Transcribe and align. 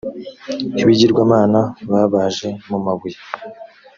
ibigirwamana 0.81 1.59
babaje 1.91 2.49
mu 2.67 2.77
mabuye 2.85 3.17